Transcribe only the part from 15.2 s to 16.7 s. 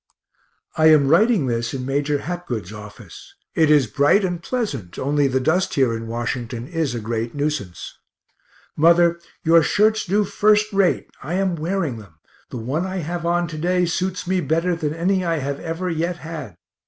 I have ever yet had.